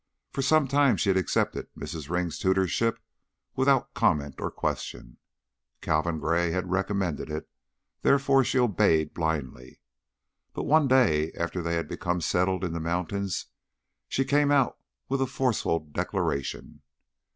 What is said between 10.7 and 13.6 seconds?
day, after they had become settled in the mountains,